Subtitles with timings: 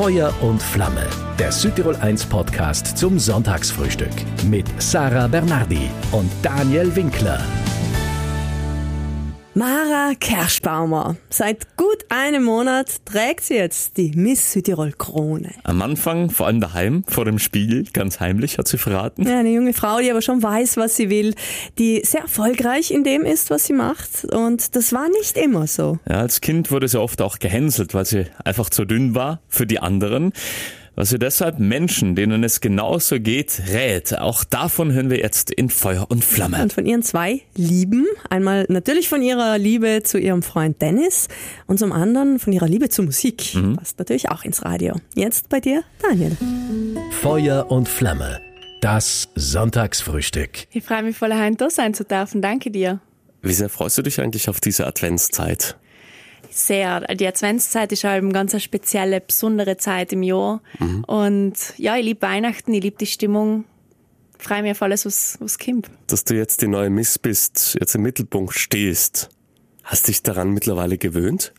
[0.00, 1.06] Feuer und Flamme,
[1.38, 4.14] der Südtirol 1 Podcast zum Sonntagsfrühstück
[4.48, 7.38] mit Sarah Bernardi und Daniel Winkler.
[9.60, 11.16] Mara Kerschbaumer.
[11.28, 15.50] Seit gut einem Monat trägt sie jetzt die Miss Südtirol Krone.
[15.64, 19.28] Am Anfang, vor allem daheim, vor dem Spiegel, ganz heimlich, hat sie verraten.
[19.28, 21.34] Ja, eine junge Frau, die aber schon weiß, was sie will,
[21.78, 24.24] die sehr erfolgreich in dem ist, was sie macht.
[24.24, 25.98] Und das war nicht immer so.
[26.08, 29.66] Ja, als Kind wurde sie oft auch gehänselt, weil sie einfach zu dünn war für
[29.66, 30.32] die anderen
[30.96, 34.18] was ihr deshalb Menschen, denen es genauso geht, rät.
[34.18, 36.62] Auch davon hören wir jetzt in Feuer und Flamme.
[36.62, 38.06] Und von ihren zwei Lieben.
[38.28, 41.28] Einmal natürlich von ihrer Liebe zu ihrem Freund Dennis
[41.66, 43.54] und zum anderen von ihrer Liebe zur Musik.
[43.54, 43.76] Mhm.
[43.76, 44.96] Passt natürlich auch ins Radio.
[45.14, 46.36] Jetzt bei dir, Daniel.
[47.20, 48.40] Feuer und Flamme.
[48.80, 50.66] Das Sonntagsfrühstück.
[50.72, 52.40] Ich freue mich voll, heute da sein zu dürfen.
[52.42, 53.00] Danke dir.
[53.42, 55.76] Wie sehr freust du dich eigentlich auf diese Adventszeit?
[56.50, 57.00] Sehr.
[57.14, 60.62] Die Adventszeit ist halt eine ganz spezielle, besondere Zeit im Jahr.
[60.78, 61.04] Mhm.
[61.04, 63.64] Und ja, ich liebe Weihnachten, ich liebe die Stimmung.
[64.38, 65.90] Ich freue mich auf alles, was, was kommt.
[66.06, 69.28] Dass du jetzt die neue Miss bist, jetzt im Mittelpunkt stehst,
[69.84, 71.52] hast dich daran mittlerweile gewöhnt?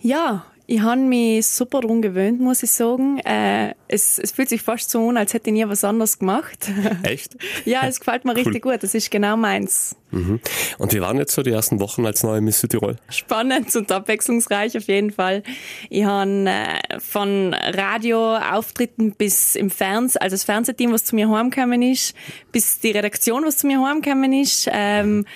[0.00, 3.18] Ja, ich habe mich super daran gewöhnt, muss ich sagen.
[3.18, 6.70] Äh, es, es, fühlt sich fast so an, als hätte ich nie was anderes gemacht.
[7.02, 7.36] Echt?
[7.66, 8.38] ja, es gefällt mir cool.
[8.38, 8.82] richtig gut.
[8.82, 9.94] Das ist genau meins.
[10.10, 10.40] Mhm.
[10.78, 12.96] Und wie waren jetzt so die ersten Wochen als neue Miss Südtirol?
[13.10, 15.42] Spannend und abwechslungsreich auf jeden Fall.
[15.90, 21.82] Ich habe äh, von Radioauftritten bis im Fernsehen, also das Fernsehteam, was zu mir heimgekommen
[21.82, 22.14] ist,
[22.52, 24.68] bis die Redaktion, was zu mir heimgekommen ist.
[24.72, 25.26] Ähm,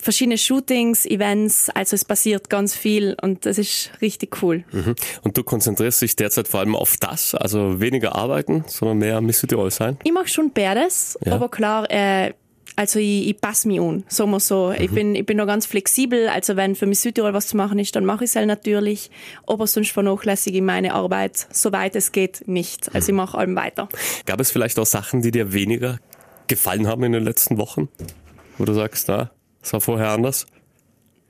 [0.00, 4.64] verschiedene Shootings, Events, also es passiert ganz viel und das ist richtig cool.
[4.72, 4.94] Mhm.
[5.22, 9.40] Und du konzentrierst dich derzeit vor allem auf das, also weniger arbeiten, sondern mehr Miss
[9.40, 9.98] Südtirol sein?
[10.04, 11.32] Ich mache schon beides, ja.
[11.32, 12.32] aber klar, äh,
[12.76, 14.68] also ich, ich passe mich an, sagen wir so.
[14.68, 14.84] Mhm.
[14.84, 17.78] Ich, bin, ich bin noch ganz flexibel, also wenn für Miss Südtirol was zu machen
[17.78, 19.10] ist, dann mache ich es halt natürlich,
[19.46, 22.94] aber sonst vernachlässige ich meine Arbeit, soweit es geht, nicht.
[22.94, 23.18] Also mhm.
[23.18, 23.88] ich mache allem weiter.
[24.26, 25.98] Gab es vielleicht auch Sachen, die dir weniger
[26.48, 27.88] gefallen haben in den letzten Wochen?
[28.58, 29.30] Wo du sagst, na,
[29.66, 30.46] das war vorher anders?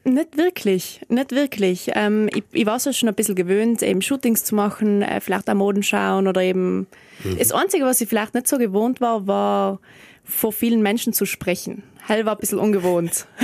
[0.04, 1.90] Nicht wirklich, nicht wirklich.
[1.94, 5.22] Ähm, ich, ich war es ja schon ein bisschen gewöhnt, eben Shootings zu machen, äh,
[5.22, 6.86] vielleicht auch Moden schauen oder eben.
[7.24, 7.38] Mhm.
[7.38, 9.80] Das Einzige, was ich vielleicht nicht so gewohnt war, war
[10.22, 11.82] vor vielen Menschen zu sprechen.
[12.06, 13.26] Hell war ein bisschen ungewohnt.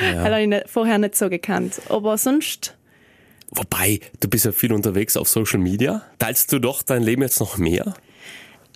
[0.00, 0.22] Ja.
[0.22, 1.82] Hell habe ich nicht, vorher nicht so gekannt.
[1.90, 2.74] Aber sonst.
[3.50, 6.02] Wobei, du bist ja viel unterwegs auf Social Media.
[6.18, 7.94] Teilst du doch dein Leben jetzt noch mehr?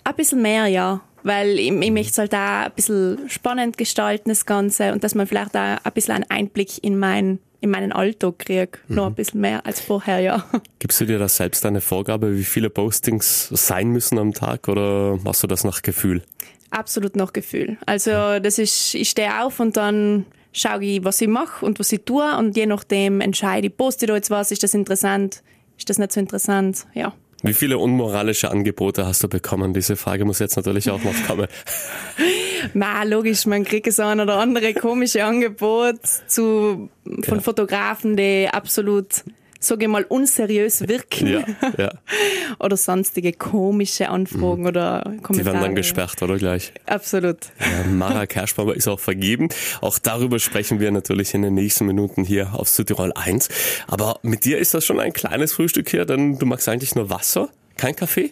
[0.03, 4.29] Ein bisschen mehr, ja weil ich, ich möchte es halt auch ein bisschen spannend gestalten,
[4.29, 7.91] das Ganze, und dass man vielleicht auch ein bisschen einen Einblick in, mein, in meinen
[7.91, 8.89] Alltag kriegt.
[8.89, 8.95] Mhm.
[8.95, 10.45] Noch ein bisschen mehr als vorher, ja.
[10.79, 15.17] Gibst du dir da selbst eine Vorgabe, wie viele Postings sein müssen am Tag, oder
[15.23, 16.21] machst du das nach Gefühl?
[16.69, 17.77] Absolut nach Gefühl.
[17.85, 21.91] Also, das ist, ich stehe auf und dann schaue ich, was ich mache und was
[21.91, 25.41] ich tue, und je nachdem entscheide ich, poste ich da jetzt was, ist das interessant,
[25.77, 27.13] ist das nicht so interessant, ja.
[27.45, 29.73] Wie viele unmoralische Angebote hast du bekommen?
[29.73, 31.47] Diese Frage muss jetzt natürlich auch noch kommen.
[32.73, 37.41] Na, logisch, man kriegt so ein oder andere komische Angebot zu, von ja.
[37.41, 39.25] Fotografen, die absolut
[39.63, 41.27] sage ich mal, unseriös wirken.
[41.27, 41.45] Ja,
[41.77, 41.91] ja.
[42.59, 44.67] oder sonstige komische Anfragen mhm.
[44.67, 45.33] oder Kommentare.
[45.33, 46.73] Die werden dann gesperrt, oder gleich?
[46.85, 47.37] Absolut.
[47.59, 49.49] Ja, Mara Kerschbauer ist auch vergeben.
[49.81, 53.49] Auch darüber sprechen wir natürlich in den nächsten Minuten hier auf Südtirol 1.
[53.87, 57.09] Aber mit dir ist das schon ein kleines Frühstück hier, denn du magst eigentlich nur
[57.09, 58.31] Wasser, kein Kaffee?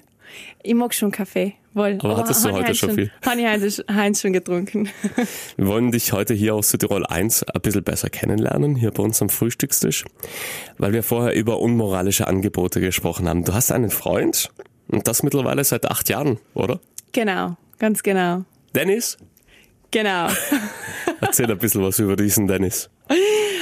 [0.64, 1.56] Ich mag schon Kaffee.
[1.74, 1.98] Wohl.
[2.02, 3.12] Aber hattest du heute schon viel?
[3.26, 4.90] Habe ich Heinz schon getrunken.
[5.56, 9.22] Wir wollen dich heute hier aus Südtirol 1 ein bisschen besser kennenlernen, hier bei uns
[9.22, 10.04] am Frühstückstisch,
[10.78, 13.46] weil wir vorher über unmoralische Angebote gesprochen haben.
[13.46, 14.50] Du hast einen Freund
[14.90, 16.82] und das mittlerweile seit acht Jahren, oder?
[17.14, 18.44] Genau, ganz genau.
[18.76, 19.18] Dennis?
[19.92, 20.28] Genau.
[21.22, 22.90] Erzähl ein bisschen was über diesen Dennis.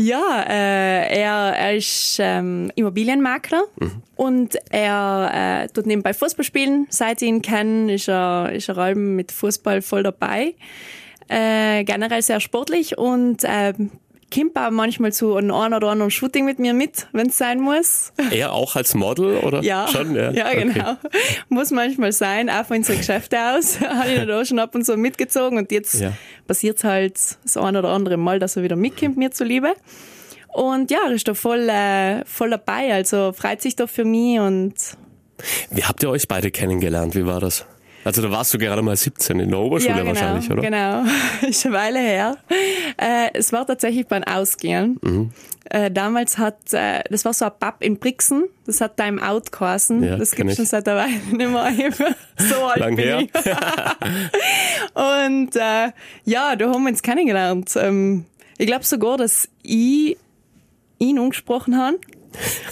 [0.00, 4.02] Ja, äh, er, er ist ähm, Immobilienmakler mhm.
[4.14, 6.86] und er äh, tut nebenbei Fußball spielen.
[6.88, 10.54] Seit ich ihn kenne, ist er, ist er mit Fußball voll dabei.
[11.26, 13.72] Äh, generell sehr sportlich und äh,
[14.32, 18.12] kommt auch manchmal zu einem oder anderen Shooting mit mir mit, wenn es sein muss.
[18.30, 19.62] Er auch als Model oder?
[19.62, 20.30] Ja, schon, ja.
[20.30, 20.92] ja genau.
[20.92, 21.18] Okay.
[21.48, 23.80] Muss manchmal sein, auch von unseren Geschäfte aus.
[23.88, 26.12] Habe ich da schon ab und zu mitgezogen und jetzt ja.
[26.46, 29.74] passiert es halt das ein oder andere Mal, dass er wieder mitkommt, mir zuliebe.
[30.48, 34.40] Und ja, er ist da voll, äh, voll dabei, also freut sich doch für mich
[34.40, 34.74] und
[35.70, 37.14] wie habt ihr euch beide kennengelernt?
[37.14, 37.64] Wie war das?
[38.08, 40.62] Also da warst du gerade mal 17 in der Oberschule ja, genau, wahrscheinlich, oder?
[40.62, 41.04] Genau,
[41.46, 42.38] ist eine Weile her.
[42.96, 44.98] Äh, es war tatsächlich beim Ausgehen.
[45.02, 45.30] Mhm.
[45.68, 49.52] Äh, damals hat, äh, das war so ein Pub in Brixen, das hat Time Out
[49.52, 50.02] geheißen.
[50.02, 51.12] Ja, das gibt schon seit einer Weile
[51.76, 52.16] nicht mehr.
[52.38, 53.20] so alt Lang bin her.
[53.20, 53.30] ich.
[54.94, 55.92] Und äh,
[56.24, 57.74] ja, da haben wir uns kennengelernt.
[57.76, 58.24] Ähm,
[58.56, 60.16] ich glaube sogar, dass ich
[60.98, 61.98] ihn angesprochen habe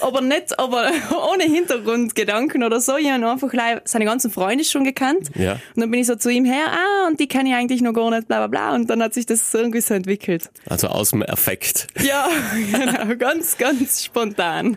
[0.00, 0.90] Aber nicht, aber
[1.32, 2.96] ohne Hintergrundgedanken oder so.
[2.96, 3.50] Ich habe einfach
[3.84, 5.30] seine ganzen Freunde schon gekannt.
[5.34, 5.52] Ja.
[5.74, 7.92] Und dann bin ich so zu ihm her, ah, und die kenne ich eigentlich noch
[7.92, 8.74] gar nicht, bla bla bla.
[8.74, 10.50] Und dann hat sich das irgendwie so entwickelt.
[10.68, 11.86] Also aus dem Effekt.
[12.02, 12.28] Ja,
[12.72, 14.76] genau, ganz, ganz spontan.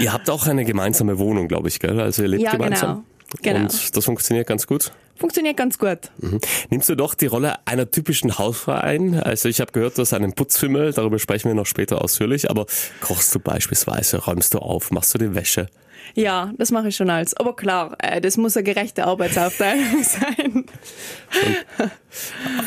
[0.00, 2.00] Ihr habt auch eine gemeinsame Wohnung, glaube ich, gell?
[2.00, 2.90] Also ihr lebt Ja, gemeinsam.
[2.96, 3.04] genau.
[3.42, 3.60] Genau.
[3.60, 4.92] Und das funktioniert ganz gut.
[5.16, 6.10] Funktioniert ganz gut.
[6.18, 6.40] Mhm.
[6.70, 9.14] Nimmst du doch die Rolle einer typischen Hausfrau ein?
[9.14, 12.66] Also ich habe gehört, du hast einen Putzfimmel, darüber sprechen wir noch später ausführlich, aber
[13.00, 15.68] kochst du beispielsweise, räumst du auf, machst du die Wäsche?
[16.14, 17.34] Ja, das mache ich schon als.
[17.34, 20.66] Aber klar, äh, das muss eine gerechte Arbeitsaufteilung sein.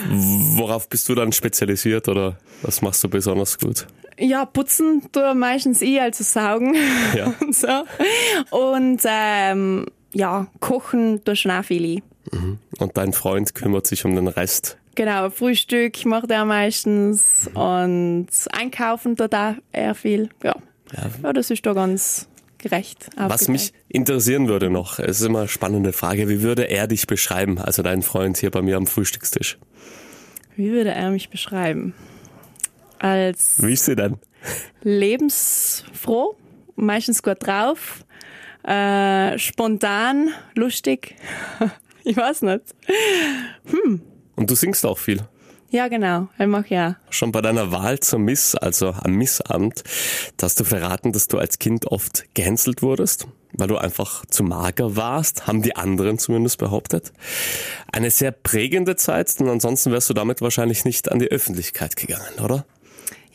[0.09, 3.87] Worauf bist du dann spezialisiert oder was machst du besonders gut?
[4.19, 6.75] Ja, putzen tue meistens ich, also saugen
[7.15, 7.33] Ja.
[7.39, 7.83] und so.
[8.49, 9.85] Und ähm,
[10.17, 12.03] ja, kochen tue schon auch viel ich.
[12.79, 14.77] Und dein Freund kümmert sich um den Rest.
[14.95, 20.29] Genau, Frühstück macht er meistens und einkaufen tut auch eher viel.
[20.43, 20.55] Ja,
[21.21, 21.33] ja.
[21.33, 22.27] das ist da ganz
[22.57, 23.09] gerecht.
[23.15, 27.05] Was mich interessieren würde noch, es ist immer eine spannende Frage, wie würde er dich
[27.05, 29.59] beschreiben, also dein Freund hier bei mir am Frühstückstisch?
[30.55, 31.93] Wie würde er mich beschreiben?
[32.97, 34.17] Als Wie ist sie denn?
[34.81, 36.35] lebensfroh,
[36.75, 38.03] meistens gut drauf,
[38.67, 41.15] äh, spontan, lustig.
[42.03, 42.63] ich weiß nicht.
[44.35, 45.21] Und du singst auch viel.
[45.69, 46.95] Ja, genau, ich mache ja.
[47.09, 49.83] Schon bei deiner Wahl zur Miss, also am Missamt,
[50.41, 54.95] hast du verraten, dass du als Kind oft gehänselt wurdest, weil du einfach zu mager
[54.95, 57.11] warst, haben die anderen zumindest behauptet.
[57.91, 62.39] Eine sehr prägende Zeit, denn ansonsten wärst du damit wahrscheinlich nicht an die Öffentlichkeit gegangen,
[62.41, 62.65] oder?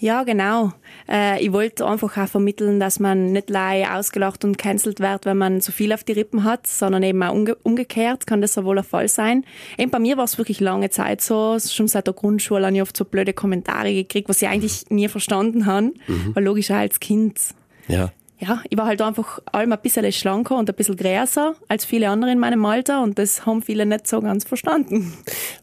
[0.02, 0.72] Ja, genau.
[1.08, 5.38] Äh, ich wollte einfach auch vermitteln, dass man nicht leicht ausgelacht und cancelt wird, wenn
[5.38, 8.64] man zu viel auf die Rippen hat, sondern eben auch umge umgekehrt kann das ja
[8.64, 9.44] wohl der Fall sein.
[9.78, 11.56] Eben bei mir war es wirklich lange Zeit so.
[11.60, 15.06] Schon seit der Grundschule habe ich oft so blöde Kommentare gekriegt, was ich eigentlich nie
[15.06, 15.93] verstanden habe.
[16.34, 17.38] Weil logisch auch als Kind
[17.87, 18.10] Ja.
[18.42, 22.08] Ja, ich war halt einfach allem ein bisschen schlanker und ein bisschen größer als viele
[22.08, 25.12] andere in meinem Alter und das haben viele nicht so ganz verstanden.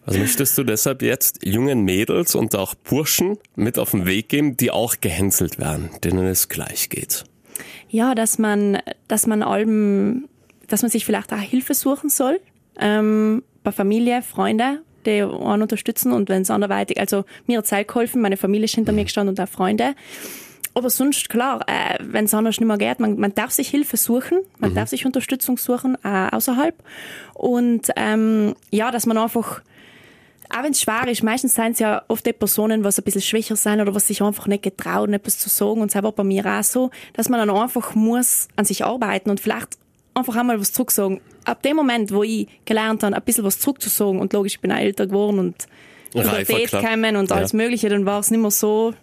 [0.06, 4.56] Was möchtest du deshalb jetzt jungen Mädels und auch Burschen mit auf den Weg geben,
[4.56, 7.26] die auch gehänselt werden, denen es gleich geht?
[7.90, 8.78] Ja, dass man,
[9.10, 10.30] dass man allem,
[10.68, 12.40] dass man sich vielleicht auch Hilfe suchen soll,
[12.80, 17.90] ähm, bei Familie, Freunde, die einen unterstützen und wenn es anderweitig, also mir hat Zeit
[17.90, 19.96] geholfen, meine Familie ist hinter mir gestanden und auch Freunde.
[20.74, 23.98] Aber sonst, klar, äh, wenn es anders nicht mehr geht, man, man darf sich Hilfe
[23.98, 26.76] suchen, man darf sich Unterstützung suchen, auch außerhalb.
[27.34, 29.62] Und ähm, ja, dass man einfach,
[30.56, 33.22] auch wenn es schwer ist, meistens sind es ja oft die Personen, was ein bisschen
[33.22, 35.82] schwächer sind oder was sich einfach nicht getrauen, etwas zu sagen.
[35.82, 39.30] Und es war bei mir auch so, dass man dann einfach muss an sich arbeiten
[39.30, 39.78] und vielleicht
[40.14, 41.20] einfach einmal was zurücksagen.
[41.46, 44.72] Ab dem Moment, wo ich gelernt habe, ein bisschen was zurückzusagen und logisch, ich bin
[44.72, 45.68] auch älter geworden und
[46.16, 47.36] Reifer, Pubertät gekommen und Ja.
[47.38, 48.94] alles Mögliche, dann war es nicht mehr so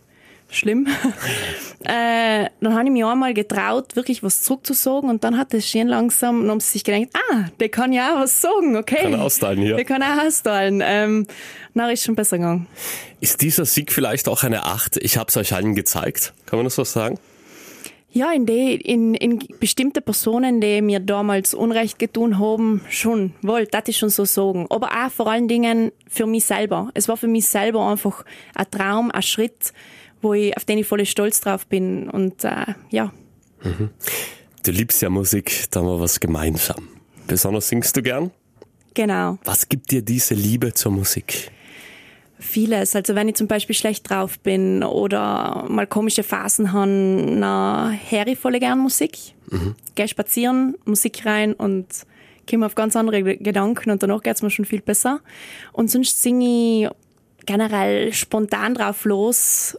[0.48, 0.86] schlimm.
[1.84, 5.88] äh, dann habe ich mich einmal getraut, wirklich was zurückzusagen und dann hat es schön
[5.88, 9.02] langsam, dann haben sie sich gedacht, ah, der kann ja auch was sagen, okay.
[9.02, 9.76] Kann austeilen hier.
[9.76, 10.82] Der kann auch austeilen.
[10.84, 11.26] Ähm,
[11.74, 12.66] dann ist schon besser gegangen.
[13.20, 14.96] Ist dieser Sieg vielleicht auch eine Acht?
[14.96, 16.32] Ich habe es euch allen gezeigt.
[16.46, 17.18] Kann man das so sagen?
[18.16, 23.66] Ja, in, die, in, in bestimmte Personen, die mir damals Unrecht getun haben, schon, wohl,
[23.66, 24.64] das ist schon so sagen.
[24.70, 26.88] Aber auch vor allen Dingen für mich selber.
[26.94, 29.74] Es war für mich selber einfach ein Traum, ein Schritt,
[30.22, 32.08] wo ich, auf den ich voll stolz drauf bin.
[32.10, 33.12] Und äh, ja,
[34.62, 36.88] Du liebst ja Musik, da haben wir was gemeinsam.
[37.26, 38.30] Besonders singst du gern?
[38.94, 39.38] genau.
[39.44, 41.50] Was gibt dir diese Liebe zur Musik?
[42.38, 42.94] Vieles.
[42.94, 46.90] Also wenn ich zum Beispiel schlecht drauf bin oder mal komische Phasen habe,
[47.40, 49.18] dann höre ich voll gern Musik.
[49.94, 51.86] Gehe spazieren, Musik rein und
[52.48, 55.20] komme auf ganz andere Ge- Gedanken und danach geht's mir schon viel besser.
[55.72, 56.44] Und sonst singe
[56.84, 56.88] ich
[57.46, 59.78] generell spontan drauf los.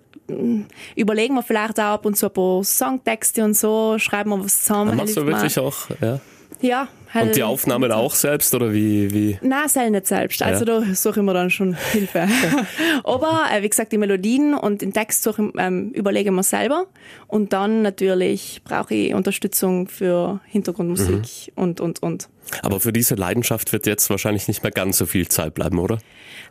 [0.96, 4.64] Überlegen wir vielleicht auch ab und zu ein paar Songtexte und so, schreiben wir was
[4.64, 4.98] zusammen.
[4.98, 6.20] Machst du wirklich auch, ja?
[6.62, 6.88] Ja.
[7.14, 9.40] Halt Und die Aufnahmen auch selbst oder wie, wie?
[9.42, 10.42] Nein, selten nicht selbst.
[10.42, 12.28] Also da suche ich mir dann schon Hilfe.
[13.06, 16.44] Aber äh, wie gesagt, die Melodien und den Text suche, ich, ähm, überlege ich mir
[16.44, 16.86] selber.
[17.28, 22.28] Und dann natürlich brauche ich Unterstützung für Hintergrundmusik und, und, und.
[22.62, 26.00] Aber für diese Leidenschaft wird jetzt wahrscheinlich nicht mehr ganz so viel Zeit bleiben, oder?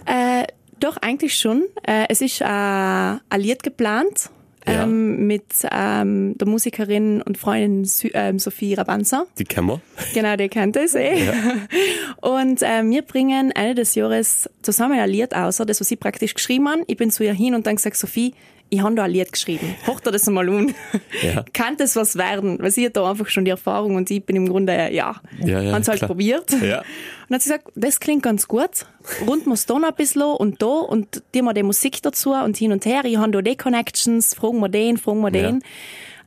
[0.07, 0.47] Äh,
[0.81, 1.65] doch, eigentlich schon.
[1.87, 4.31] Äh, es ist äh, Lied geplant.
[4.69, 4.83] Ja.
[4.83, 9.27] Ähm, mit ähm, der Musikerin und Freundin Sü ähm, Sophie Rabanza.
[9.39, 9.81] Die kennen wir.
[10.13, 11.31] Genau, die kennt es eh.
[12.21, 16.35] Und äh, wir bringen Ende des Jahres zusammen ein Lied aus, das, was sie praktisch
[16.35, 16.83] geschrieben haben.
[16.89, 18.35] Ich bin zu ihr hin und dann gesagt, Sophie,
[18.69, 19.75] ich habe da ein Lied geschrieben.
[19.87, 20.75] Hoch dir das einmal an.
[21.23, 21.45] Ja.
[21.53, 22.59] Kann das was werden?
[22.61, 25.21] Weil sie hat da einfach schon die Erfahrung und ich bin im Grunde, ja, Ja,
[25.45, 26.09] ja, haben halt klar.
[26.09, 26.51] probiert.
[26.51, 26.79] Ja.
[26.81, 26.85] Und
[27.31, 28.87] dann hat sie gesagt, das klingt ganz gut.
[29.25, 32.57] Wir es da noch ein bisschen und da und die mal die Musik dazu und
[32.57, 33.05] hin und her.
[33.05, 35.59] Ich habe da die Connections, fragen wir den, fragen wir Ja.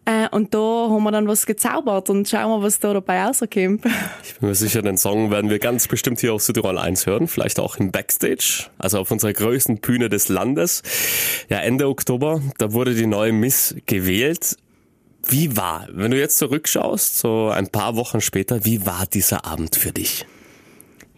[0.10, 3.52] Äh, und da haben wir dann was gezaubert und schauen wir, was da dabei rauskommt.
[4.24, 7.28] Ich bin mir sicher, den Song werden wir ganz bestimmt hier auf Südtirol 1 hören,
[7.28, 10.82] vielleicht auch im Backstage, also auf unserer größten Bühne des Landes.
[11.48, 14.56] Ja, Ende Oktober, da wurde die neue Miss gewählt.
[15.28, 19.76] Wie war, wenn du jetzt zurückschaust, so ein paar Wochen später, wie war dieser Abend
[19.76, 20.26] für dich?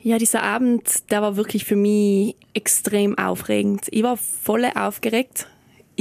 [0.01, 3.85] Ja, dieser Abend, der war wirklich für mich extrem aufregend.
[3.91, 5.47] Ich war voll aufgeregt.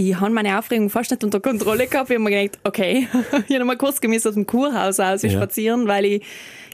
[0.08, 2.08] Ich habe meine Aufregung fast nicht unter Kontrolle gehabt.
[2.08, 3.06] Ich habe mir gedacht, okay,
[3.48, 5.30] ich habe mal kurz gemisst aus dem Kurhaus aus ja.
[5.30, 6.26] spazieren, weil ich,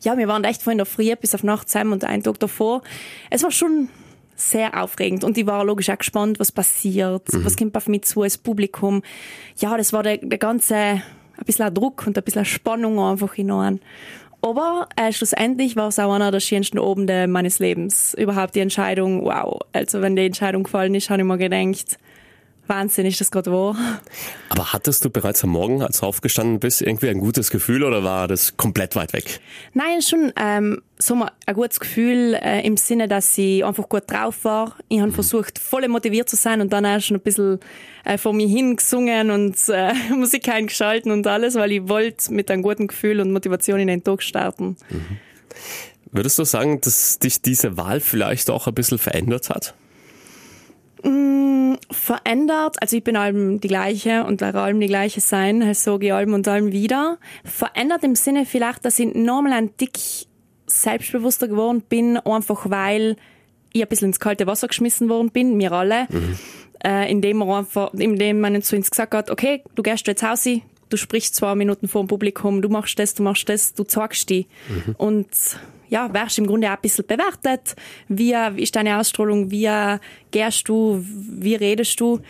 [0.02, 2.82] ja, wir waren echt von der Früh bis auf Nacht zusammen und einen Tag davor.
[3.30, 3.88] Es war schon
[4.36, 7.44] sehr aufregend und ich war logisch auch gespannt, was passiert, mhm.
[7.44, 9.02] was kommt auf mich zu als Publikum.
[9.58, 11.02] Ja, das war der, der ganze, ein
[11.44, 13.80] bisschen Druck und ein bisschen Spannung einfach hinein.
[14.40, 18.14] Aber äh, schlussendlich war es auch einer der schönsten Abende meines Lebens.
[18.14, 19.58] Überhaupt die Entscheidung, wow.
[19.72, 21.98] Also wenn die Entscheidung gefallen ist, habe ich mir gedacht,
[22.68, 23.76] Wahnsinn ist das gerade wahr.
[24.48, 28.04] Aber hattest du bereits am Morgen, als du aufgestanden bist, irgendwie ein gutes Gefühl oder
[28.04, 29.40] war das komplett weit weg?
[29.74, 34.44] Nein, schon ähm, so ein gutes Gefühl äh, im Sinne, dass ich einfach gut drauf
[34.44, 34.76] war.
[34.88, 35.14] Ich habe mhm.
[35.14, 37.60] versucht, voll motiviert zu sein und dann auch schon ein bisschen
[38.04, 42.62] äh, vor mir hingesungen und äh, Musik eingeschalten und alles, weil ich wollte mit einem
[42.62, 44.76] guten Gefühl und Motivation in den Tag starten.
[44.90, 45.18] Mhm.
[46.12, 49.74] Würdest du sagen, dass dich diese Wahl vielleicht auch ein bisschen verändert hat?
[51.06, 55.98] Mm, verändert, also ich bin allem die gleiche und werde allem die gleiche sein, also
[55.98, 57.18] gehe allem und allem wieder.
[57.44, 59.98] Verändert im Sinne vielleicht, dass ich nochmal ein Dick
[60.66, 63.16] selbstbewusster geworden bin, einfach weil
[63.72, 66.06] ich ein bisschen ins kalte Wasser geschmissen worden bin, wir alle.
[66.10, 66.38] Mhm.
[66.84, 70.48] Äh, indem, man einfach, indem man zu uns gesagt hat, okay, du gehst jetzt raus,
[70.88, 74.28] du sprichst zwei Minuten vor dem Publikum, du machst das, du machst das, du zeigst
[74.28, 74.46] dich.
[74.68, 74.94] Mhm.
[74.98, 75.28] Und
[75.88, 77.76] ja, wirst im Grunde auch ein bisschen bewertet.
[78.08, 79.50] Wie, ist deine Ausstrahlung?
[79.50, 79.70] Wie
[80.30, 81.04] gehst du?
[81.04, 82.20] Wie redest du?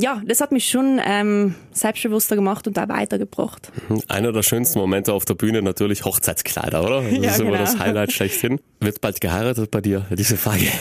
[0.00, 3.72] Ja, das hat mich schon ähm, selbstbewusster gemacht und auch weitergebracht.
[3.88, 4.00] Mhm.
[4.06, 7.02] Einer der schönsten Momente auf der Bühne natürlich Hochzeitskleider, oder?
[7.02, 7.64] Das ja, ist immer genau.
[7.64, 8.60] das Highlight schlechthin.
[8.78, 10.06] Wird bald geheiratet bei dir?
[10.10, 10.66] Diese Frage.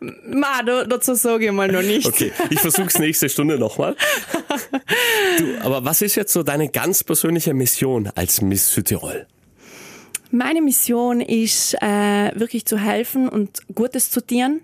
[0.00, 2.06] Ma, dazu sage ich mal noch nicht.
[2.06, 3.96] Okay, ich versuch's nächste Stunde nochmal.
[5.38, 9.26] Du, aber was ist jetzt so deine ganz persönliche Mission als Miss Südtirol?
[10.30, 14.60] Meine Mission ist, äh, wirklich zu helfen und Gutes zu tun.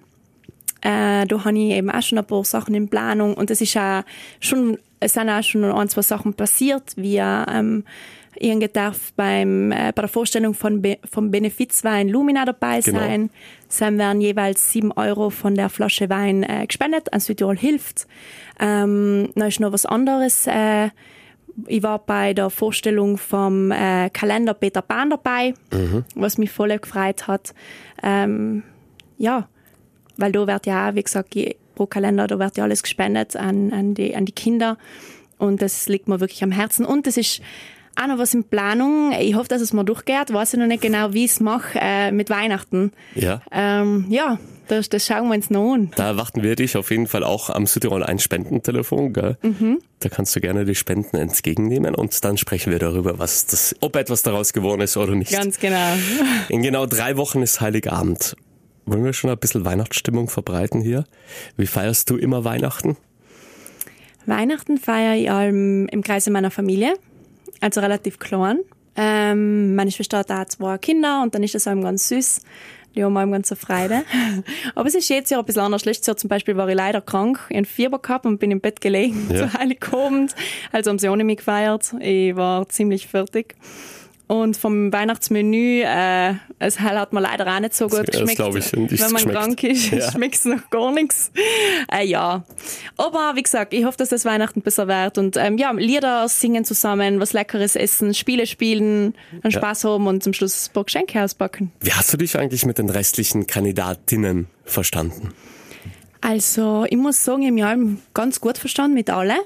[0.80, 3.76] Äh, da habe ich eben auch schon ein paar Sachen in Planung und es ist
[3.76, 4.02] auch
[4.40, 7.84] schon, es sind auch schon ein, zwei Sachen passiert, wie ähm,
[8.38, 13.00] ich darf beim, äh, bei der Vorstellung von Be vom Benefizwein Lumina dabei genau.
[13.00, 13.22] sein.
[13.22, 13.32] Genau.
[13.68, 18.06] Es werden jeweils sieben Euro von der Flasche Wein äh, gespendet an Südtirol hilft.
[18.60, 20.90] Ähm, dann ist noch was anderes äh,
[21.66, 26.04] ich war bei der Vorstellung vom äh, Kalender Peter Pan dabei, mhm.
[26.14, 27.54] was mich voll gefreut hat.
[28.02, 28.62] Ähm,
[29.18, 29.48] ja,
[30.16, 31.34] weil da wird ja, wie gesagt,
[31.74, 34.76] pro Kalender, da wird ja alles gespendet an, an, die, an die Kinder.
[35.38, 36.86] Und das liegt mir wirklich am Herzen.
[36.86, 37.40] Und das ist
[37.96, 39.12] auch noch was in Planung.
[39.18, 40.32] Ich hoffe, dass es mal durchgeht.
[40.32, 42.92] Weiß ich noch nicht genau, wie ich es mache äh, mit Weihnachten.
[43.14, 43.40] Ja.
[43.50, 44.38] Ähm, ja,
[44.68, 45.90] das, das schauen wir uns noch an.
[45.96, 49.12] Da erwarten wir dich auf jeden Fall auch am Südtirol ein Spendentelefon.
[49.12, 49.38] Gell?
[49.42, 49.78] Mhm.
[50.00, 53.96] Da kannst du gerne die Spenden entgegennehmen und dann sprechen wir darüber, was das, ob
[53.96, 55.32] etwas daraus geworden ist oder nicht.
[55.32, 55.94] Ganz genau.
[56.48, 58.36] In genau drei Wochen ist Heiligabend.
[58.84, 61.04] Wollen wir schon ein bisschen Weihnachtsstimmung verbreiten hier?
[61.56, 62.96] Wie feierst du immer Weihnachten?
[64.26, 66.94] Weihnachten feiere ich allem im Kreise meiner Familie,
[67.60, 68.60] also relativ klein.
[68.96, 72.40] Ähm, meine Schwester hat auch zwei Kinder und dann ist das allem ganz süß.
[72.94, 74.04] Die haben allem ganz so Freude.
[74.74, 75.84] Aber es ist jetzt Jahr ein bisschen anders.
[75.84, 78.60] Letztes Jahr zum Beispiel war ich leider krank, ich hatte Fieber gehabt und bin im
[78.60, 79.36] Bett gelegen ja.
[79.50, 80.34] zu Heiligabend.
[80.72, 81.94] Also haben sie ohne mich gefeiert.
[82.00, 83.54] Ich war ziemlich fertig.
[84.28, 88.40] Und vom Weihnachtsmenü, äh, es hat mir leider auch nicht so gut das, geschmeckt.
[88.40, 89.30] Das ich, wenn man geschmeckt.
[89.30, 90.10] krank ist, ja.
[90.12, 91.30] schmeckt es noch gar nichts.
[91.92, 92.44] Äh, ja.
[92.96, 95.18] Aber wie gesagt, ich hoffe, dass das Weihnachten besser wird.
[95.18, 99.50] Und ähm, ja, Lieder singen zusammen, was Leckeres essen, Spiele spielen, einen ja.
[99.52, 101.70] Spaß haben und zum Schluss ein paar Geschenke auspacken.
[101.80, 105.34] Wie hast du dich eigentlich mit den restlichen Kandidatinnen verstanden?
[106.20, 109.38] Also, ich muss sagen, ich habe mich ganz gut verstanden mit allen.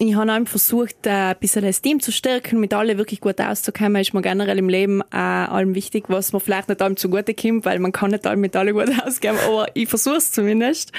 [0.00, 3.40] Ich habe auch versucht, äh, ein bisschen das Team zu stärken, mit allen wirklich gut
[3.40, 4.00] auszukommen.
[4.00, 7.64] Ist mir generell im Leben äh, allem wichtig, was mir vielleicht nicht allem zugute kommt,
[7.64, 10.92] weil man kann nicht allem mit allen gut ausgeben, aber ich versuche es zumindest.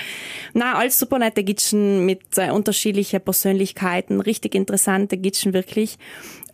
[0.53, 5.97] Nein, alles super nette Gitschen mit äh, unterschiedlichen Persönlichkeiten, richtig interessante Gitschen wirklich.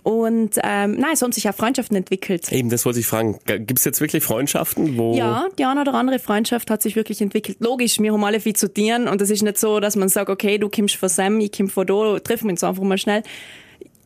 [0.05, 2.51] Und ähm, nein, es haben sich auch Freundschaften entwickelt.
[2.51, 3.39] Eben, das wollte ich fragen.
[3.47, 5.15] Gibt es jetzt wirklich Freundschaften, wo...
[5.15, 7.57] Ja, die eine oder andere Freundschaft hat sich wirklich entwickelt.
[7.59, 10.29] Logisch, wir haben alle viel zu tun und es ist nicht so, dass man sagt,
[10.29, 13.23] okay, du kommst von Sam, ich komme von da, treffen wir uns einfach mal schnell.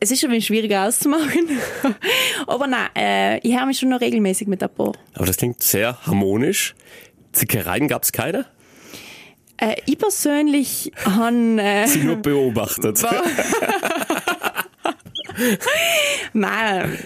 [0.00, 1.50] Es ist ein bisschen schwieriger auszumachen.
[2.46, 4.94] Aber nein, äh, ich höre mich schon noch regelmäßig mit ein paar.
[5.12, 6.76] Aber das klingt sehr harmonisch.
[7.32, 8.46] Zickereien gab es keine?
[9.58, 11.60] Äh, ich persönlich habe...
[11.60, 13.04] Äh, Sie nur beobachtet.
[16.32, 16.98] Nein.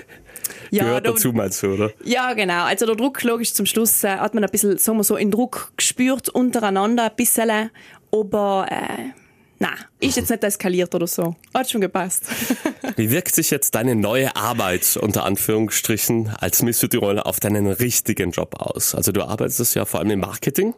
[0.70, 1.92] Ja, Gehört dazu, meinst du, oder?
[2.02, 2.64] Ja, genau.
[2.64, 5.30] Also der Druck, logisch, zum Schluss äh, hat man ein bisschen, sagen wir so, in
[5.30, 7.70] Druck gespürt untereinander ein bisschen,
[8.10, 9.10] aber äh,
[9.58, 11.36] nein, ist jetzt nicht eskaliert oder so.
[11.54, 12.24] Hat schon gepasst.
[12.96, 18.32] Wie wirkt sich jetzt deine neue Arbeit, unter Anführungsstrichen, als Miss Südtirol auf deinen richtigen
[18.32, 18.94] Job aus?
[18.94, 20.74] Also du arbeitest ja vor allem im Marketing.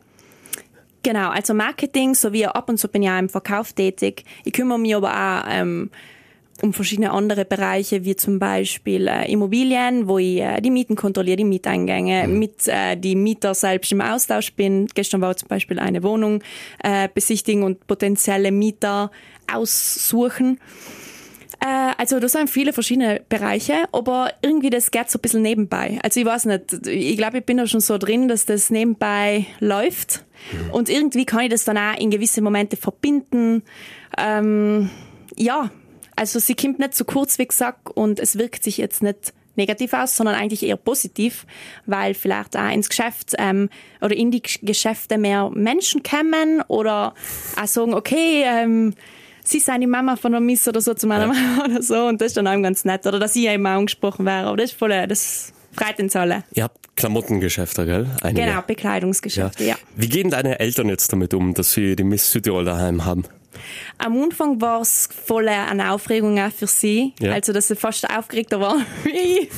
[1.02, 4.24] Genau, also Marketing sowie ab und zu bin ich auch im Verkauf tätig.
[4.44, 5.90] Ich kümmere mich aber auch ähm,
[6.62, 11.36] um verschiedene andere Bereiche, wie zum Beispiel äh, Immobilien, wo ich äh, die Mieten kontrolliere,
[11.36, 12.38] die Mieteingänge, mhm.
[12.38, 14.86] mit äh, die Mieter selbst im Austausch bin.
[14.94, 16.42] Gestern war zum Beispiel eine Wohnung
[16.82, 19.10] äh, besichtigen und potenzielle Mieter
[19.52, 20.58] aussuchen.
[21.60, 25.98] Äh, also da sind viele verschiedene Bereiche, aber irgendwie das geht so ein bisschen nebenbei.
[26.02, 29.46] Also ich weiß nicht, ich glaube, ich bin da schon so drin, dass das nebenbei
[29.60, 30.24] läuft.
[30.52, 30.70] Mhm.
[30.72, 33.62] Und irgendwie kann ich das dann auch in gewisse Momente verbinden.
[34.18, 34.90] Ähm,
[35.36, 35.70] ja,
[36.16, 39.92] also sie kommt nicht zu kurz, wie gesagt, und es wirkt sich jetzt nicht negativ
[39.92, 41.46] aus, sondern eigentlich eher positiv,
[41.86, 43.68] weil vielleicht auch ins Geschäft ähm,
[44.00, 47.14] oder in die Geschäfte mehr Menschen kommen oder
[47.60, 48.94] auch sagen, okay, ähm,
[49.44, 51.32] sie sind die Mama von der Miss oder so zu meiner ja.
[51.32, 53.06] Mama oder so und das ist dann auch ganz nett.
[53.06, 56.44] Oder dass ich eben auch angesprochen wäre, aber das ist voll, das freut uns alle.
[56.54, 58.06] Ihr habt Klamottengeschäfte, gell?
[58.22, 58.46] Einige.
[58.46, 59.70] Genau, Bekleidungsgeschäfte, ja.
[59.70, 59.76] ja.
[59.96, 63.24] Wie gehen deine Eltern jetzt damit um, dass sie die Miss Südtirol daheim haben?
[63.98, 67.14] Am Anfang war es voll eine Aufregung auch für sie.
[67.20, 67.32] Ja.
[67.32, 69.50] Also, dass sie fast aufgeregter war wie ich.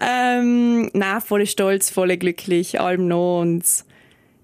[0.00, 3.40] ähm, nein, voll stolz, voll glücklich, allem noch.
[3.40, 3.64] Und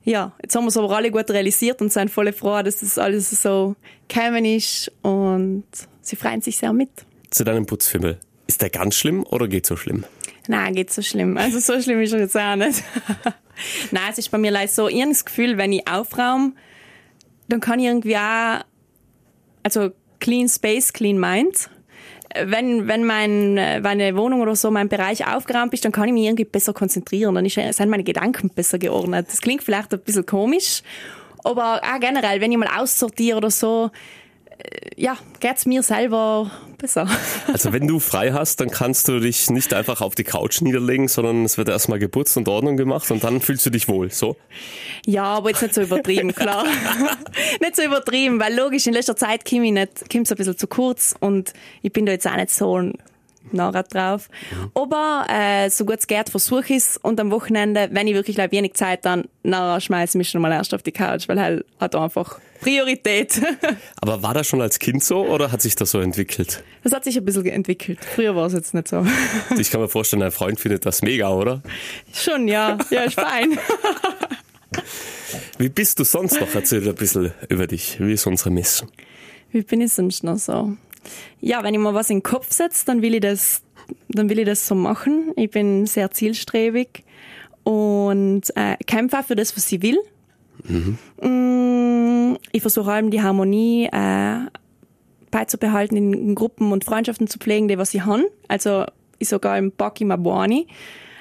[0.04, 2.99] ja, jetzt haben wir es aber alle gut realisiert und sind voll froh, dass das
[2.99, 3.76] alles so
[4.09, 4.90] gekommen ist.
[5.02, 5.64] Und
[6.00, 6.90] sie freuen sich sehr mit.
[7.31, 8.19] Zu deinem Putzfimmel.
[8.47, 10.04] Ist der ganz schlimm oder geht so schlimm?
[10.49, 11.37] Nein, geht so schlimm.
[11.37, 12.83] Also so schlimm ist er jetzt auch nicht.
[13.90, 16.52] Nein, es ist bei mir leider so, ich habe das Gefühl, wenn ich aufräume,
[17.52, 18.61] dann kann ich irgendwie auch,
[19.62, 19.90] also
[20.21, 21.68] Clean Space, Clean Mind.
[22.35, 26.25] Wenn, wenn mein, meine Wohnung oder so, mein Bereich aufgeräumt ist, dann kann ich mich
[26.25, 27.35] irgendwie besser konzentrieren.
[27.35, 29.26] Dann sind meine Gedanken besser geordnet.
[29.28, 30.82] Das klingt vielleicht ein bisschen komisch,
[31.45, 33.91] aber auch generell, wenn ich mal aussortiere oder so,
[34.96, 37.08] ja, geht's mir selber besser.
[37.52, 41.08] Also wenn du frei hast, dann kannst du dich nicht einfach auf die Couch niederlegen,
[41.08, 44.36] sondern es wird erstmal geputzt und Ordnung gemacht und dann fühlst du dich wohl, so?
[45.06, 46.64] Ja, aber jetzt nicht so übertrieben, klar.
[47.60, 50.66] nicht so übertrieben, weil logisch, in letzter Zeit komme ich nicht, kommt's ein bisschen zu
[50.66, 52.92] kurz und ich bin da jetzt auch nicht so
[53.50, 54.28] nachher drauf.
[54.50, 54.71] Mhm.
[54.75, 56.97] Aber äh, so gut es geht, versuche ich es.
[56.97, 60.41] Und am Wochenende, wenn ich wirklich like, wenig Zeit dann, nachher schmeiße ich mich schon
[60.41, 63.43] mal erst auf die Couch, weil halt hat einfach Priorität.
[64.00, 66.63] Aber war das schon als Kind so oder hat sich das so entwickelt?
[66.85, 67.99] Das hat sich ein bisschen entwickelt.
[68.15, 69.05] Früher war es jetzt nicht so.
[69.59, 71.63] Ich kann mir vorstellen, dein Freund findet das mega, oder?
[72.13, 72.78] Schon, ja.
[72.91, 73.59] Ja, ist fein.
[75.59, 76.55] Wie bist du sonst noch?
[76.55, 77.99] Erzähl ein bisschen über dich.
[78.00, 78.85] Wie ist unsere Miss?
[79.50, 80.76] Wie bin ich sonst noch so?
[81.41, 83.62] Ja, wenn ich mir was in den Kopf setze, dann will ich das,
[84.08, 85.32] dann will ich das so machen.
[85.36, 87.04] Ich bin sehr zielstrebig
[87.65, 89.99] und äh, kämpfe auch für das, was ich will.
[90.65, 90.99] Mhm.
[91.21, 94.38] Mm, ich versuche allem die Harmonie äh,
[95.30, 98.30] beizubehalten, in Gruppen und Freundschaften zu pflegen, die was ich habe.
[98.49, 98.84] Also
[99.19, 100.67] ich sogar im Baki Mabwani.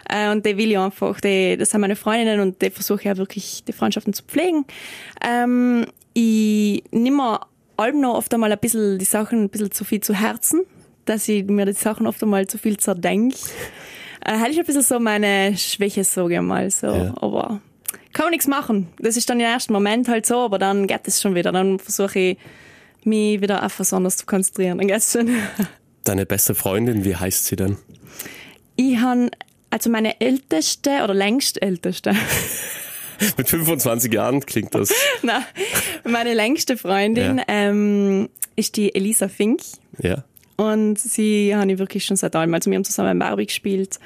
[0.10, 3.12] Äh, und die will ich einfach, die, das sind meine Freundinnen und die versuche ich
[3.12, 4.66] auch wirklich die Freundschaften zu pflegen.
[5.26, 7.40] Ähm, ich nehme
[7.82, 10.62] allem noch oft einmal ein bisschen die Sachen ein bisschen zu viel zu Herzen,
[11.06, 13.38] dass ich mir die Sachen oft einmal zu viel zerdenke.
[14.24, 16.88] Äh, halt ich ein bisschen so meine Schwäche, sage ich mal so.
[16.88, 17.14] Ja.
[17.22, 17.62] Aber
[18.14, 18.90] kann man nichts machen.
[19.00, 21.52] Das ist dann im ersten Moment halt so, aber dann geht es schon wieder.
[21.52, 22.38] Dann versuche ich,
[23.04, 24.78] mich wieder auf was anderes zu konzentrieren.
[24.78, 25.30] Dann geht's schon.
[26.04, 27.78] Deine beste Freundin, wie heißt sie denn?
[28.76, 29.30] Ich habe,
[29.70, 32.16] also meine älteste oder längst älteste.
[33.38, 34.94] Mit 25 Jahren klingt das.
[35.22, 35.44] Na,
[36.04, 37.44] meine längste Freundin ja.
[37.48, 39.62] ähm, ist die Elisa Fink.
[40.00, 40.24] Ja.
[40.58, 42.54] Und sie habe ich wirklich schon seit allem.
[42.54, 44.00] Also wir haben zusammen Barbie gespielt.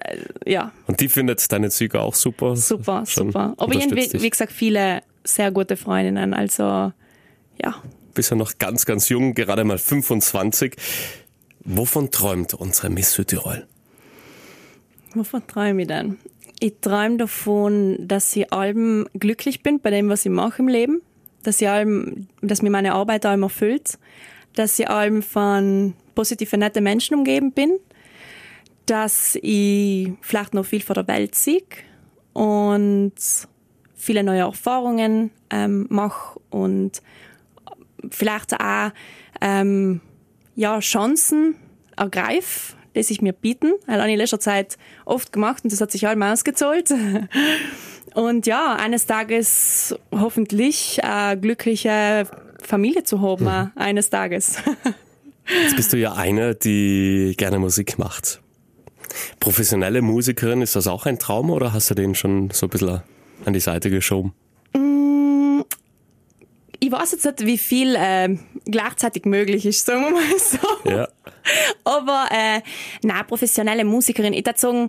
[0.00, 0.18] Äh,
[0.50, 0.72] ja.
[0.86, 2.56] Und die findet deine Züge auch super?
[2.56, 3.54] Super, super.
[3.56, 6.34] Aber ich habe, wie, wie gesagt, viele sehr gute Freundinnen.
[6.34, 6.62] Also,
[7.62, 7.82] ja.
[8.14, 10.76] Bist ja noch ganz, ganz jung, gerade mal 25.
[11.64, 13.66] Wovon träumt unsere Miss Südtirol?
[15.14, 16.18] Wovon träume ich denn?
[16.60, 21.02] Ich träume davon, dass ich allem glücklich bin bei dem, was ich mache im Leben.
[21.44, 23.98] Dass, ich allem, dass mir meine Arbeit allem erfüllt.
[24.54, 27.78] Dass ich allem von positiven, netten Menschen umgeben bin.
[28.86, 31.62] Dass ich vielleicht noch viel von der Welt sehe.
[32.32, 33.14] Und
[33.94, 36.40] viele neue Erfahrungen ähm, mache.
[36.50, 37.02] Und
[38.10, 38.90] vielleicht auch
[39.40, 40.00] ähm,
[40.56, 41.54] ja, Chancen
[41.96, 43.72] ergreife die sich mir bieten.
[43.86, 46.92] Das habe ich in letzter Zeit oft gemacht und das hat sich allem ausgezahlt.
[48.14, 52.26] Und ja, eines Tages hoffentlich eine glückliche
[52.60, 53.70] Familie zu haben, mhm.
[53.76, 54.56] eines Tages.
[55.62, 58.40] Jetzt bist du ja eine, die gerne Musik macht.
[59.40, 63.02] Professionelle Musikerin, ist das auch ein Traum oder hast du den schon so ein bisschen
[63.44, 64.32] an die Seite geschoben?
[66.88, 70.90] Ich weiß jetzt nicht, wie viel äh, gleichzeitig möglich ist, sagen wir mal so.
[70.90, 71.08] Ja.
[71.84, 72.62] Aber äh,
[73.02, 74.88] na professionelle Musikerin, ich würde sagen,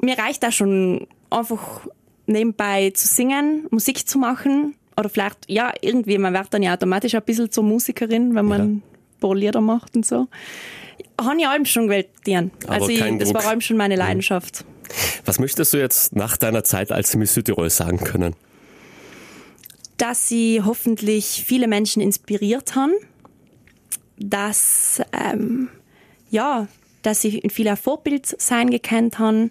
[0.00, 1.88] mir reicht da schon einfach
[2.26, 7.16] nebenbei zu singen, Musik zu machen oder vielleicht, ja, irgendwie, man wird dann ja automatisch
[7.16, 8.64] ein bisschen zur Musikerin, wenn man ja.
[8.64, 8.82] ein
[9.18, 10.28] paar Lieder macht und so.
[11.20, 12.52] Habe ich allem schon gewählt, Dian.
[12.68, 14.00] Also ich, das war allem schon meine mhm.
[14.00, 14.64] Leidenschaft.
[15.24, 18.36] Was möchtest du jetzt nach deiner Zeit als Miss Südtirol sagen können?
[19.96, 22.92] Dass sie hoffentlich viele Menschen inspiriert haben,
[24.18, 25.68] dass, ähm,
[26.30, 26.68] ja,
[27.02, 29.50] dass sie viel ein Vorbild sein gekannt haben,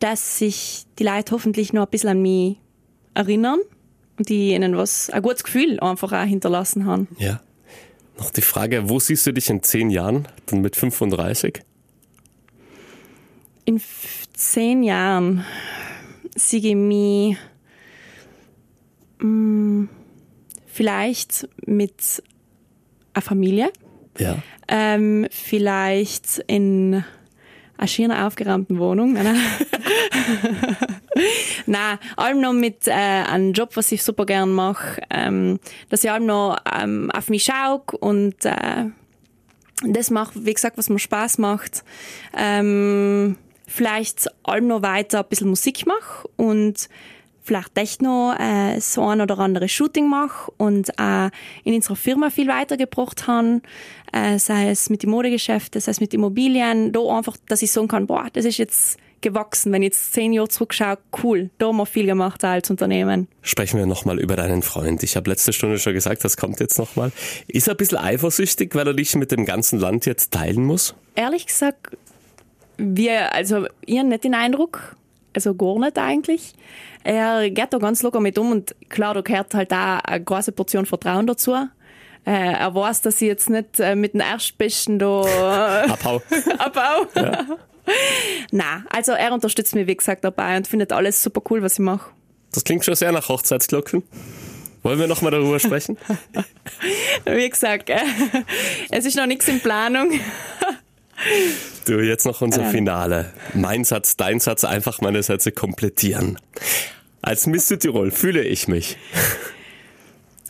[0.00, 2.56] dass sich die Leute hoffentlich noch ein bisschen an mich
[3.14, 3.60] erinnern
[4.18, 7.08] und die ihnen was, ein gutes Gefühl einfach auch hinterlassen haben.
[7.18, 7.40] Ja.
[8.18, 11.62] Noch die Frage, wo siehst du dich in zehn Jahren, dann mit 35?
[13.64, 13.80] In
[14.34, 15.44] zehn Jahren
[16.36, 17.36] sehe ich mich
[19.24, 19.88] mh, mm,
[20.66, 22.22] vielleicht mit
[23.12, 23.70] einer Familie.
[24.18, 24.36] Ja.
[24.68, 27.04] Ähm, vielleicht in
[27.76, 29.14] einer schönen aufgeräumten Wohnung.
[31.66, 35.58] Nein, allem noch mit äh, einem Job, was ich super gern mache, ähm,
[35.88, 38.86] dass ich allem noch ähm, auf mich schaue und äh,
[39.86, 41.84] das macht, wie gesagt, was mir Spaß macht.
[42.36, 46.88] Ähm, vielleicht allem noch weiter ein bisschen Musik mache und
[47.44, 51.28] vielleicht echt noch äh, so ein oder andere Shooting mache und auch
[51.62, 53.60] in unserer Firma viel weitergebracht habe,
[54.12, 57.88] äh, sei es mit den Modegeschäften, sei es mit Immobilien, da einfach, dass ich sagen
[57.88, 61.76] kann, boah, das ist jetzt gewachsen, wenn ich jetzt zehn Jahre zurückschaue, cool, da haben
[61.76, 63.28] wir viel gemacht als Unternehmen.
[63.42, 65.02] Sprechen wir nochmal über deinen Freund.
[65.02, 67.12] Ich habe letzte Stunde schon gesagt, das kommt jetzt nochmal.
[67.46, 70.94] Ist er ein bisschen eifersüchtig, weil er dich mit dem ganzen Land jetzt teilen muss?
[71.14, 71.96] Ehrlich gesagt,
[72.76, 74.96] wir, also, habe nicht den Eindruck,
[75.34, 76.54] also gar nicht eigentlich.
[77.02, 80.52] Er geht da ganz locker mit um und klar, da gehört halt auch eine große
[80.52, 81.54] Portion Vertrauen dazu.
[82.26, 85.24] Äh, er weiß, dass ich jetzt nicht äh, mit dem Erstbesten da
[85.84, 86.22] äh, abhau.
[86.58, 87.06] abhau.
[87.14, 87.46] Ja.
[88.50, 91.80] Nein, also er unterstützt mich, wie gesagt, dabei und findet alles super cool, was ich
[91.80, 92.10] mache.
[92.52, 94.02] Das klingt schon sehr nach Hochzeitsglocken.
[94.82, 95.98] Wollen wir nochmal darüber sprechen?
[97.24, 97.90] wie gesagt,
[98.90, 100.12] es ist noch nichts in Planung.
[101.84, 103.32] Du, jetzt noch unser Finale.
[103.52, 106.38] Mein Satz, dein Satz, einfach meine Sätze komplettieren.
[107.20, 108.96] Als Miss Südtirol fühle ich mich.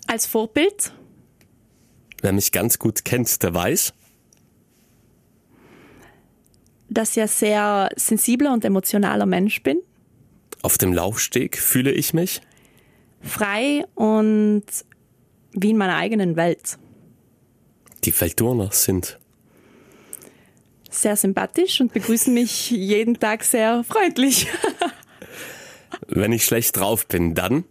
[0.06, 0.92] Als Vorbild?
[2.20, 3.92] Wer mich ganz gut kennt, der weiß.
[6.88, 9.78] Dass ich ein sehr sensibler und emotionaler Mensch bin.
[10.62, 12.42] Auf dem Laufsteg fühle ich mich.
[13.20, 14.64] Frei und
[15.52, 16.78] wie in meiner eigenen Welt.
[18.04, 19.18] Die Feldturner sind
[20.94, 24.46] sehr sympathisch und begrüßen mich jeden Tag sehr freundlich.
[26.09, 27.64] Wenn ich schlecht drauf bin, dann?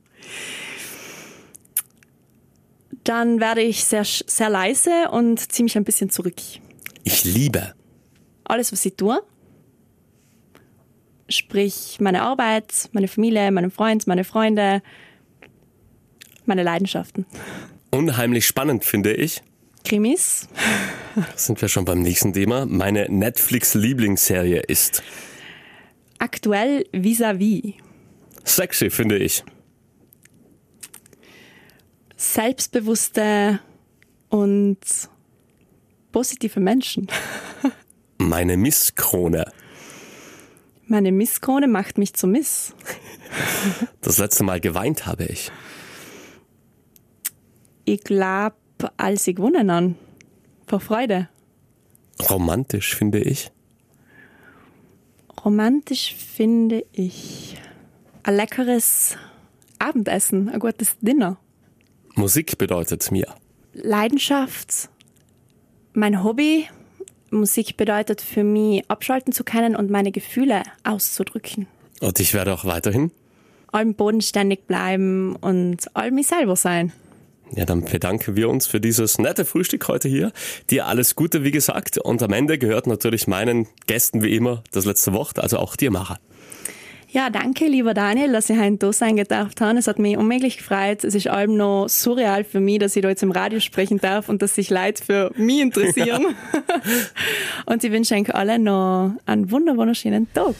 [3.03, 6.35] Dann werde ich sehr, sehr leise und ziehe mich ein bisschen zurück.
[7.03, 7.73] Ich liebe.
[8.45, 9.21] Alles, was ich tue.
[11.29, 14.81] Sprich, meine Arbeit, meine Familie, meinen Freund, meine Freunde,
[16.45, 17.25] meine Leidenschaften.
[17.91, 19.41] Unheimlich spannend, finde ich.
[19.83, 20.47] Krimis.
[21.35, 22.65] Sind wir schon beim nächsten Thema.
[22.65, 25.03] Meine Netflix-Lieblingsserie ist
[26.19, 27.61] aktuell vis-à-vis.
[27.61, 27.75] -vis.
[28.43, 29.43] Sexy, finde ich.
[32.15, 33.59] Selbstbewusste
[34.29, 34.79] und
[36.11, 37.07] positive Menschen.
[38.17, 39.51] Meine Misskrone.
[40.87, 42.73] Meine Misskrone macht mich zu Miss.
[44.01, 45.51] Das letzte Mal geweint habe ich.
[47.85, 48.55] Ich glaube,
[48.97, 49.95] als ich gewonnen habe.
[50.73, 51.29] Vor Freude.
[52.31, 53.51] Romantisch, finde ich.
[55.45, 57.57] Romantisch finde ich
[58.23, 59.15] ein leckeres
[59.77, 61.37] Abendessen, ein gutes Dinner.
[62.15, 63.27] Musik bedeutet mir.
[63.75, 64.89] Leidenschaft,
[65.93, 66.67] mein Hobby.
[67.29, 71.67] Musik bedeutet für mich, abschalten zu können und meine Gefühle auszudrücken.
[72.01, 73.11] Und ich werde auch weiterhin?
[73.71, 76.91] Allem bodenständig bleiben und all mich selber sein.
[77.55, 80.31] Ja, dann bedanken wir uns für dieses nette Frühstück heute hier.
[80.71, 81.99] Dir alles Gute, wie gesagt.
[81.99, 85.91] Und am Ende gehört natürlich meinen Gästen wie immer das letzte Wort, also auch dir,
[85.91, 86.17] Mara.
[87.13, 89.77] Ja, danke, lieber Daniel, dass Sie heute da sein gedacht haben.
[89.77, 91.03] Es hat mich unmöglich gefreut.
[91.03, 94.29] Es ist allem noch surreal für mich, dass ich da jetzt im Radio sprechen darf
[94.29, 96.23] und dass sich Leute für mich interessieren.
[96.53, 96.81] Ja.
[97.71, 100.55] und ich wünsche euch allen noch einen wunderschönen Tag.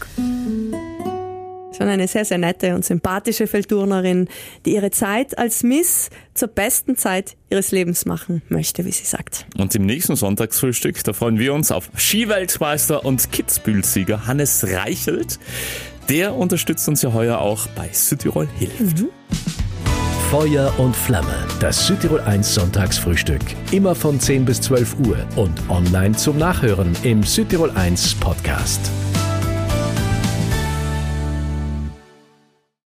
[1.75, 4.27] Schon eine sehr, sehr nette und sympathische Feldturnerin,
[4.65, 9.45] die ihre Zeit als Miss zur besten Zeit ihres Lebens machen möchte, wie sie sagt.
[9.57, 15.39] Und im nächsten Sonntagsfrühstück, da freuen wir uns auf Skiweltmeister und Kitzbühel-Sieger Hannes Reichelt.
[16.09, 18.99] Der unterstützt uns ja heuer auch bei Südtirol hilft.
[18.99, 19.09] Mhm.
[20.29, 23.41] Feuer und Flamme, das Südtirol 1 Sonntagsfrühstück.
[23.71, 28.91] Immer von 10 bis 12 Uhr und online zum Nachhören im Südtirol 1 Podcast.